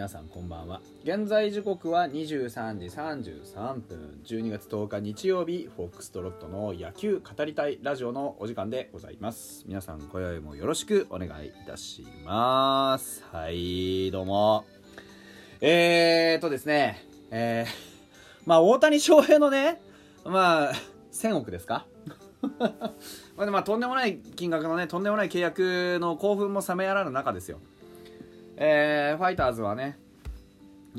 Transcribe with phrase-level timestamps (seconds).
[0.00, 0.80] 皆さんこんばんは。
[1.04, 4.18] 現在時刻は23時33分。
[4.24, 9.62] 12月10日日曜日フォックストロットの野球語りたいラジオのお時間でございます。
[9.68, 13.22] 皆さん今宵もよろしくお願いいたします。
[13.30, 14.64] はいどうも。
[15.60, 17.70] えーとですねえー、
[18.48, 19.82] まあ大谷翔平のね
[20.24, 20.72] まあ
[21.12, 21.84] 1000億ですか？
[22.58, 22.72] ま
[23.36, 27.58] あでまあとんでもない金額のねとんでもない契約の興奮も冷めやらぬ中ですよ。
[28.62, 29.98] えー、ファイターズはね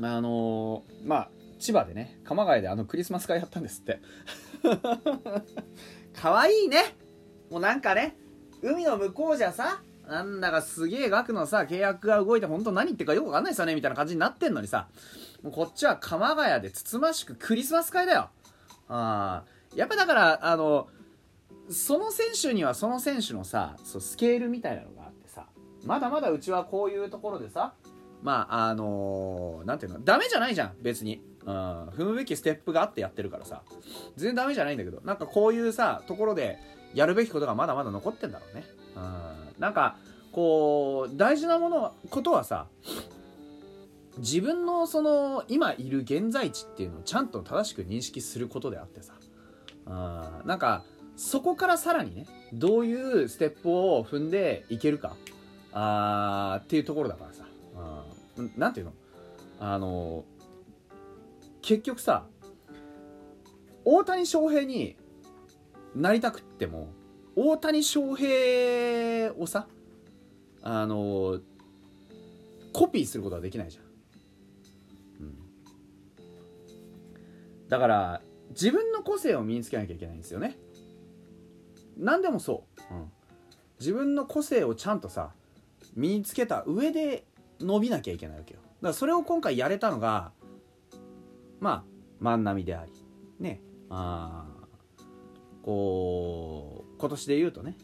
[0.00, 1.30] あのー、まあ
[1.60, 4.00] 千葉でね鎌ヶ谷であのクリスマス会やったんですって。
[6.20, 6.96] 可愛いいね。
[7.50, 8.16] もうなんかね
[8.62, 14.88] 海の向こうじゃさなんだかすげえ額のさ契約が動いて本当何言ってるかよくわかんないですよねみたいな感じになってんのにさ
[15.42, 18.30] もうこっちは鎌ヶ谷でつつましくクリスマス会だよ。
[18.88, 19.44] あ
[19.76, 20.88] やっぱだからあの
[21.70, 25.01] その選手にはその選手のさそうスケールみたいなのが
[25.84, 27.74] まだまだうちはこういうところでさ
[28.22, 33.62] まああのー、なんていうのダメじゃないじゃん別に、うん、踏むべきステップがあってやってるからさ。
[34.16, 36.58] 全然ダメじゃないんだけどなんかこういうさところで
[36.94, 38.64] やるべきことがまだまだ残ってんだろうね、
[38.96, 39.96] うん、なんか
[40.30, 42.66] こう大事なものことはさ
[44.18, 49.14] 自分のその今いる現在地っていうのをちゃんと正しく認識することであってさ、
[49.86, 50.84] うん、なんか
[51.16, 55.16] そこからさらにねどういうステップを踏んでいけるか。
[55.72, 57.44] あっていうところだからさ、
[58.36, 58.92] うん、なんていうの？
[59.58, 60.24] あの
[61.62, 62.26] 結局さ
[63.84, 64.96] 大谷翔平に
[65.94, 66.88] なりたくっても
[67.36, 69.66] 大谷翔平をさ
[70.62, 71.40] あの
[72.72, 73.84] コピーすることはできないじゃん、
[75.20, 75.36] うん、
[77.68, 80.58] だから自分の個性を身につけなきゃいけないんですよね。
[81.96, 83.10] 何でもそう、うん、
[83.78, 85.32] 自分の個性をちゃんとさ
[85.94, 87.24] 身につけた上で
[87.60, 88.60] 伸びなきゃいけないわけよ。
[88.60, 90.32] だからそれを今回やれたのが
[91.60, 91.84] まあ
[92.20, 92.92] 万波であり
[93.38, 93.60] ね
[93.90, 94.46] あ
[95.62, 97.76] こう今年で言うとね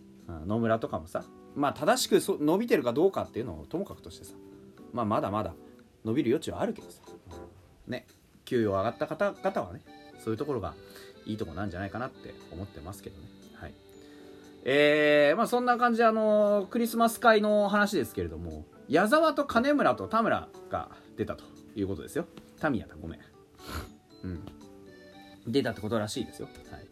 [0.46, 1.24] 野村とかもさ
[1.54, 4.34] まあ正しくそ伸びてるかどうかっていうのをともかくとしてさ
[4.92, 5.54] まあまだまだ
[6.04, 7.02] 伸びる余地はあるけどさ、
[7.86, 8.06] ね
[8.44, 9.80] 給与上がった方々はね
[10.24, 10.74] そういうところが
[11.26, 13.28] いいとこなんじゃないかなって思ってますけどね。
[14.64, 22.26] えー、まあそんな感じであのクリスマス会の話ですけれども矢沢と金村と田村が出たということですよ。
[22.60, 23.20] タミヤだごめん。
[24.24, 24.58] うん。
[25.52, 26.86] 出たってことらしいですよ、はい、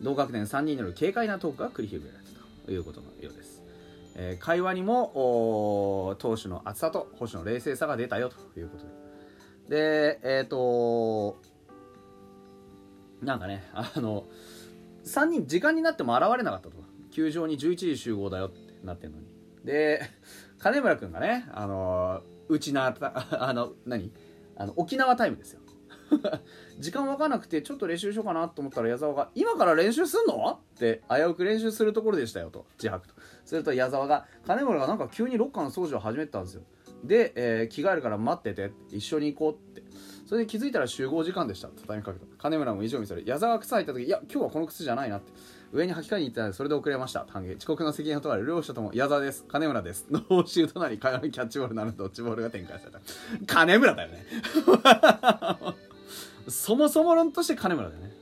[0.00, 3.62] 同学年3人による軽快なトークが繰り広げられたということのようです、
[4.14, 9.06] えー、会話にも投手の厚さと保守の冷静さが出たよということで。
[9.68, 11.40] でえっ、ー、と
[13.20, 14.26] なんかねあの
[15.04, 16.85] 3人時間になっても現れなかったと。
[17.16, 19.24] 球場に11時集合だよってなってんのに。
[19.64, 20.02] で
[20.58, 24.12] 金村君がねあのうちな あの何？
[24.54, 25.60] あの沖縄タイムですよ。
[26.78, 33.14] 時間分かんなくてちょっと練習しようかなと思ったら矢沢が「今から練習すんの?」って危うく練習するところでしたよと自白と。
[33.46, 36.64] すると矢沢が金村がなんか急にロッカーの掃除を始めたんですよ。
[37.02, 39.82] で、えー、着替えるから待ってて一緒に行こうって。
[40.26, 41.68] それで気づいたら集合時間でした。
[41.68, 43.22] 畳みかけた金村も以上見せる。
[43.24, 45.32] 矢沢が靴履いた時いや今日はこの靴じゃないなって。
[45.72, 47.26] 上に履き替えに行ったのでそれで遅れました。
[47.30, 49.44] 歓迎遅刻の責任を問われる両者とも矢沢です。
[49.48, 50.06] 金村です。
[50.10, 53.00] ノーシュートなり会話にキャッチボールなるドッジボールが展開された。
[53.46, 54.24] 金村だよね。
[56.48, 58.16] そもそも論として金村だよね。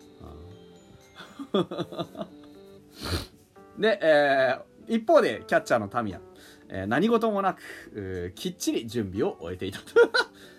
[3.79, 6.21] で、えー、一方でキャッチャーのタミヤ、
[6.69, 9.85] えー、何事もなくきっちり準備を終えていたと。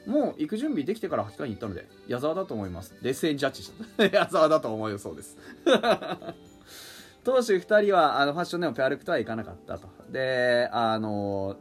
[0.09, 2.94] もう行く準備できてから履き替えに行ったので矢沢だと思います。
[3.01, 4.06] 冷静にジャッジした。
[4.16, 5.38] 矢沢だと思うそうです。
[7.25, 9.89] 投手2人はあのファッションでもペアルックとはいかなかったと。
[10.12, 11.57] であの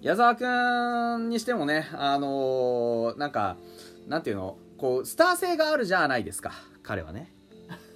[0.00, 3.58] 矢沢君にしてもねあのなんか
[4.08, 6.52] なんていうのこうスター性があるじゃないですか。
[6.82, 7.30] 彼はね。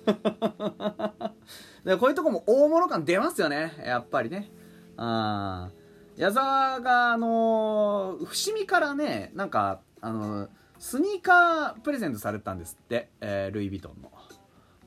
[1.84, 3.72] でこういうとこも大物感出ますよね。
[3.82, 4.52] やっぱりね。
[4.98, 5.70] あ
[6.16, 10.48] 矢沢があの伏見からねなんかあの
[10.78, 14.12] スニーカープレゼントされたんですって、えー、ルイ・ヴィトンの。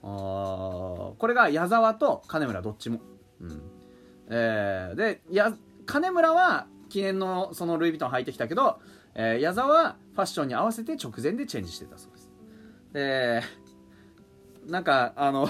[0.02, 3.00] これが矢沢と金村どっちも、
[3.42, 3.62] うん。
[4.30, 5.54] えー、でや
[5.86, 8.80] 金村は記念のそのルイ・ヴィトン履いてきたけど、
[9.16, 12.30] えー、矢沢はファッションに合わせて直前でチェンジしてたそうです。
[12.94, 13.42] で
[14.68, 15.50] なんかあの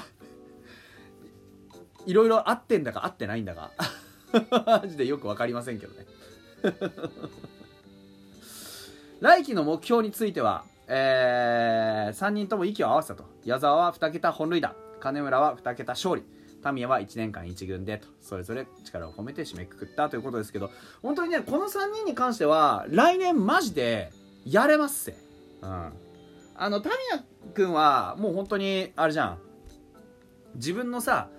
[2.05, 3.71] いろいろ合ってんだか合ってないんだか。
[4.65, 6.05] マジでよく分かりませんけどね。
[9.19, 13.23] 来季の目標についてはえー、3人とも息を合わせたと。
[13.45, 14.75] 矢沢は2桁本塁打。
[14.99, 16.23] 金村は2桁勝利。
[16.63, 18.07] タミヤは1年間1軍でと。
[18.19, 20.71] それぞれ力を込めて締めくくったということですけど。
[21.03, 24.11] 本当にねこの3人に関しては来年マジで
[24.45, 25.15] やれますせ
[25.61, 25.93] うん。
[26.55, 29.39] あのタミヤ君はもう本当にあれじゃん。
[30.55, 31.29] 自分のさ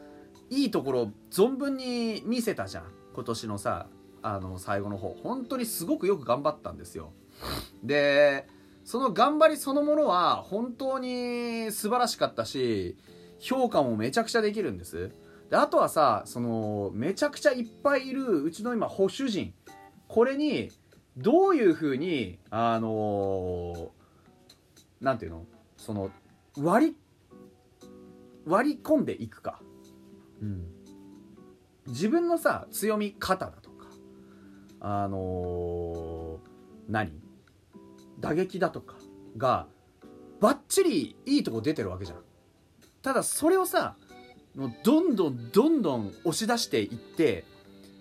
[0.49, 2.85] いいところを存分に見せたじゃん。
[3.15, 3.89] 今年のさ
[4.23, 5.17] あの最後の方。
[5.25, 7.13] 本当にすごくよく頑張ったんですよ。
[7.83, 8.47] で
[8.91, 12.97] その頑張りそのものは本当に素晴らしかったし
[13.39, 15.13] 評価もめちゃくちゃできるんです。
[15.49, 19.55] であとはさそのめちゃくちゃいっぱいいるうちの今保守陣
[20.09, 20.73] これに
[21.17, 23.93] どういうふうにあの
[25.01, 25.47] なんていうの？
[25.77, 26.11] その
[26.59, 26.97] 割り
[28.45, 29.63] 割り込んでいくか、
[30.43, 30.67] うん、
[31.87, 33.87] 自分のさ強み方だとか。
[34.81, 36.39] あのー、
[36.89, 37.20] 何？
[38.21, 38.97] 打撃だとか
[39.37, 39.67] が
[40.41, 42.19] バッチリいいとこ出てるわけじゃん。
[43.03, 43.97] ただそれをさ
[44.55, 47.45] もうどんどんどんどん押し出していって、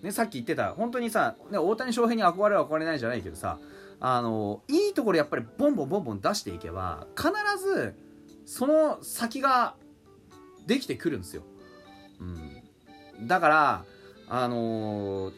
[0.01, 3.59] ね、さっき言ってた本当にさ、ね、大谷翔平に憧れは憧れないじゃないけどさ
[3.99, 7.31] あのいいところやっぱりボンボンボンボン出していけば必
[7.63, 7.95] ず
[8.45, 9.75] その先が
[10.65, 11.43] できてくるんですよ、
[12.19, 12.23] う
[13.23, 13.85] ん、だから
[14.27, 15.33] あのー、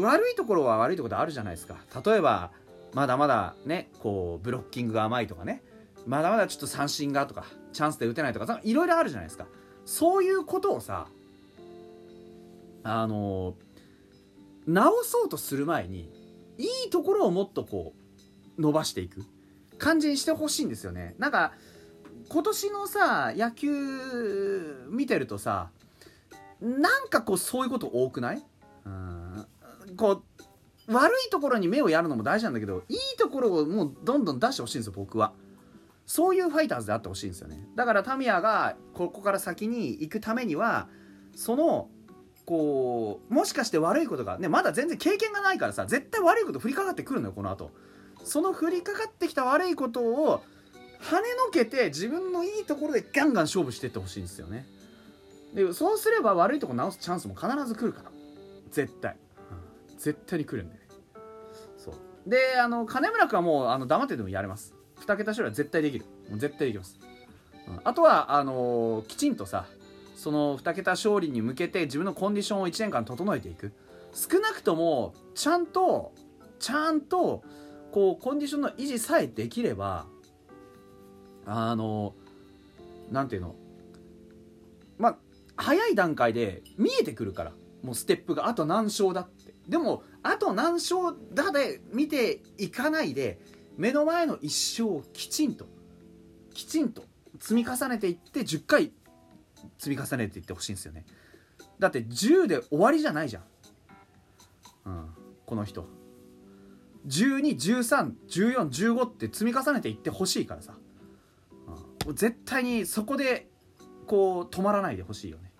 [0.00, 1.76] 悪いところは悪いところであるじゃないですか。
[2.04, 2.50] 例えば
[2.94, 5.62] まだまだねこうブロッキングが甘いとかね。
[6.06, 9.46] まだまだちょっと三振がとかチャンスで打てないとかいろいろあるじゃないですか。
[9.84, 11.08] そういうことをさ
[12.82, 13.54] あの
[14.66, 16.10] 直そうとする前に
[16.58, 17.92] いいところをもっとこ
[18.58, 19.24] う伸ばしていく。
[19.76, 21.16] 感じにしてほしいんですよね。
[21.18, 21.52] なんか
[22.28, 25.70] 今年のさ野球見てるとさ
[26.60, 28.42] なんかこうそういうこと多くない？
[28.86, 29.46] うん。
[29.96, 30.22] こう
[30.88, 35.32] 悪いところに目をやるのも大事なんだけどいいところをもうどんどん出してほしいんですよ僕は。
[36.06, 37.66] そういうファイターズであってほしいんですよね。
[37.74, 40.88] だからタミヤがここから先に行くためには
[41.34, 41.88] その
[42.44, 47.70] こうもしかして悪いことがねまだ全然経験がないからさ絶対悪いこと降りかかってくるのよこの後。
[48.22, 50.42] その降りかかってきた悪いことを
[51.00, 54.66] 跳ねのけて自分のいいところでガンガン勝負していってほしいんですよね。
[55.54, 58.10] でそうすれば悪いとこ直すチャンスも必ず来るから。
[58.70, 59.16] 絶対、
[59.96, 60.74] 絶対に来るんで。
[60.74, 60.80] ね
[61.76, 61.94] そう。
[62.30, 64.74] であの金村君はもうあの黙ってでもやれます。
[65.00, 66.06] 2桁勝利は絶対できる。
[66.30, 66.98] もう絶対できます、
[67.68, 69.66] うん、あとはあのー、きちんとさ
[70.16, 73.72] その2桁勝利に向けて自分のコンディションを1年間整えていく。
[74.14, 76.12] 少なくともちゃんと
[76.58, 77.42] ちゃんと
[77.92, 80.06] こうコンディションの維持さえできれば
[81.44, 82.14] あの
[83.10, 83.54] 何ていうの？
[84.98, 85.16] まあ
[85.56, 87.52] 早い段階で見えてくるから。
[87.82, 89.28] もうステップがあと何勝だっ
[89.68, 93.38] でもあと何勝だで見ていかないで
[93.76, 95.66] 目の前の1勝をきちんと
[96.52, 97.04] きちんと
[97.40, 98.92] 積み重ねていって10回
[99.78, 101.04] 積み重ねていってほしいんですよね。
[101.78, 103.42] だって10で終わりじゃないじゃん、
[104.86, 105.08] うん、
[105.46, 105.86] この人。
[107.06, 110.74] 12131415って積み重ねていってほしいからさ、
[112.06, 113.48] うん、絶対にそこで
[114.06, 115.52] こう止まらないでほしいよね。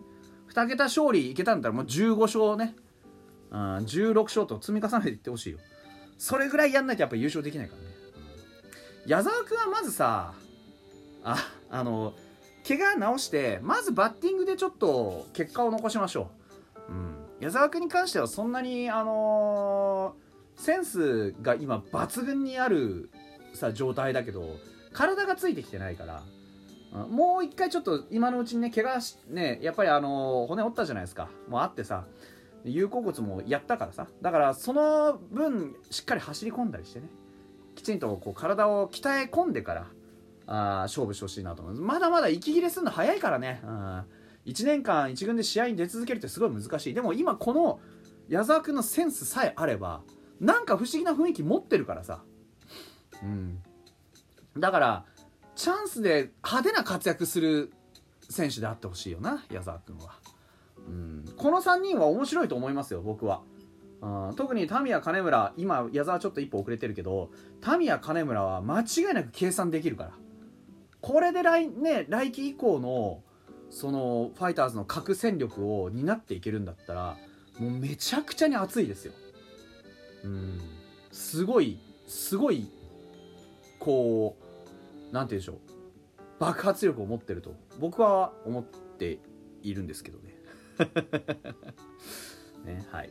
[0.52, 2.76] 2桁勝利いけたんだったらもう15勝ね、
[3.50, 5.58] うん、16勝と積み重ねていってほしいよ。
[6.18, 7.88] それぐらいやんないとやっぱ優勝できないからね、
[9.06, 10.34] 矢沢君はまずさ
[11.22, 11.36] あ
[11.70, 12.14] あの
[12.66, 16.30] 怪我治してまずバッティングでちょっと結果を残しましょ
[16.88, 23.10] う、うん、矢沢君に関してはそんなにあのー、センスが今抜群にある
[23.54, 24.56] さ状態だけど
[24.92, 26.22] 体がついてきてないから
[27.10, 31.28] もう一回ちょっと今のうちにね怪我しねやっぱりあの骨折ったじゃないですか。
[31.48, 32.04] もうあってさ
[32.64, 34.06] 有効骨もやったからさ。
[34.23, 37.09] だからその分しっかり走り込んだりしてね。
[37.75, 39.87] きちんとこう体を鍛え込んでから
[40.47, 41.83] あ勝負してほしいなと思います。
[41.83, 43.71] まだまだ息切れするの早いからね、うん、
[44.47, 46.94] 1年間1軍で試合に出続けるってすごい難しい。
[46.94, 47.80] でも今この
[48.28, 50.02] 矢沢君のセンスさえあれば
[50.40, 52.23] なんか不思議な雰囲気持ってるからさ。
[53.23, 53.62] うん。
[54.56, 55.04] だから
[55.56, 57.73] チャンスで派手な活躍する
[58.28, 60.13] 選手であってほしいよな矢沢君は、
[61.44, 63.42] この3人は面白いと思いますよ僕は、
[64.00, 67.28] うん、特にタミヤ金村今矢沢ちょっと一歩遅れてるけど
[67.60, 70.12] タミヤ金村は間違いなく計算できるから。
[71.02, 73.20] これで来,、ね、来季以降の
[73.68, 77.18] そのファイターズの核戦力を担っていけるんだったら
[77.58, 79.12] もうめちゃくちゃに熱いですよ。
[80.24, 80.58] うん
[81.12, 82.70] すごいすごい
[83.78, 85.56] こう何て言うんでしょう。
[86.38, 89.18] 爆発力を持ってると僕は思って
[89.62, 90.34] いるんですけどね。
[92.64, 93.11] ねはい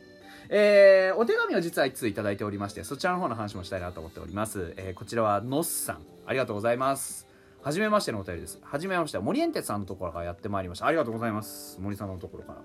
[0.50, 7.26] えー、お手紙を実は1通いただいておりましてそちらの方の話もしたいなと思っております、えー、こちらはのっさんありがとうございます
[7.64, 8.58] 初めましてのお便りです。
[8.62, 10.86] 初めまして、森エンテツさんのところからやってまいりました。
[10.86, 11.78] ありがとうございます。
[11.80, 12.58] 森さんのところから。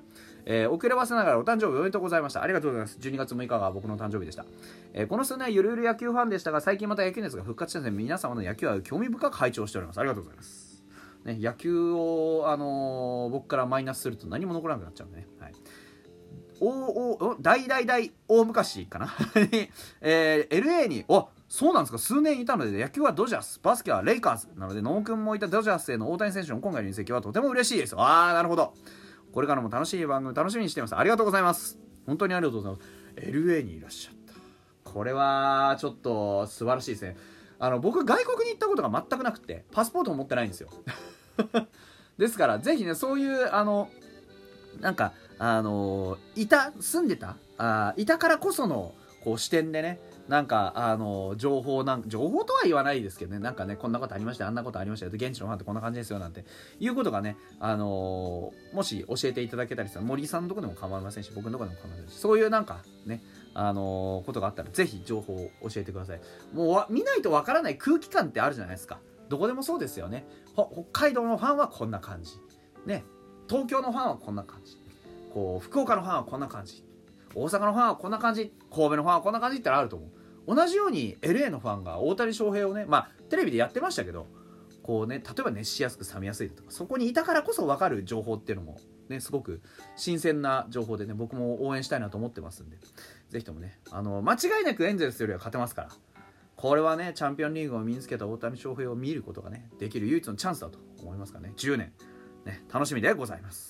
[0.46, 2.44] えー、遅ればせながらお誕生日おめでとうございました。
[2.44, 2.98] ありがとうございます。
[3.00, 4.46] 12月6日が僕の誕生日でした。
[4.94, 10.02] えー、この数年ゆるゆる野球ファンでしたが、最近また野球熱が復活したので、皆様の野球愛を興味深く拝聴しております。
[10.02, 10.69] ありがとうございます。
[11.34, 15.28] ね、野球を、あのー、僕からマイナスすると何も残らなくなっちゃうんでね。
[15.40, 15.54] はい。
[16.62, 19.14] おお大大大大昔かな。
[20.02, 21.98] えー、LA におそうなんですか。
[21.98, 27.96] 数年いたので野球はドジャースバスケはレイカーズなので野君もいたドジャースへの大谷選手の今回の移籍はとても嬉しいです。
[27.96, 28.74] ああなるほど。
[29.32, 30.96] これからも楽しい番組楽しみにしています。
[30.96, 31.80] ありがとうございます。
[32.06, 33.30] 本当にありがとうございます。
[33.30, 34.16] LA にいらっしゃっ
[34.84, 34.92] た。
[34.92, 37.16] これはちょっと素晴らしいですね。
[37.60, 40.70] あの僕外国に行ったことが全くなくてパスポートも持ってないんですよ。
[42.18, 43.90] ですからぜひねそういうあの
[44.82, 48.94] なんかあのいた住んでたあいたからこその
[49.24, 56.46] こう視点でねなんかあの情報なん情報とは言わないですけどねなんかねこんなことありましたあんなことありましたよ現地のファンってこんな感じですよなんて
[56.80, 63.24] いうことがねあのもし教えていただけたりしたら森さんのとこでも構いませんし僕のとこでも構いませんしそういうなんかね
[63.56, 66.22] あのことがあったらぜひ情報を教えてください。
[66.54, 69.00] もう見ないとわからない空気感ってあるじゃないですか。
[69.30, 70.26] どこでもそうですよね。
[70.54, 72.34] 北海道のファンはこんな感じ。
[72.86, 73.06] ね。
[73.48, 74.78] 東京のファンはこんな感じ。
[75.34, 76.84] こう福岡のファンはこんな感じ。
[77.36, 78.54] 大阪のファンはこんな感じ。
[78.72, 80.10] 神戸のファンはこんな感じってあると思う。
[80.56, 84.26] 同じように LA のファンが大谷翔平をねまあテレビでやってましたけど
[84.82, 89.62] こうね例えば熱しやすく冷めやすいとかそこにいたからこそ分かる情報っていうのもねすごく
[89.96, 92.78] 新鮮な情報でね僕も応援したいなと思ってますんで
[93.30, 95.90] 是非ともねあの間違いなくエンゼルスよりは勝てますから。
[96.60, 101.54] これはねチャンピオンリーグを身につけた大谷翔平を見ることがねできる唯一のチャンスだと思いますからね。
[101.56, 101.94] 10年。
[102.44, 103.69] ね楽しみでございます。